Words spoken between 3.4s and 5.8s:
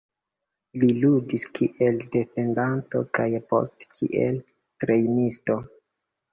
poste kiel trejnisto.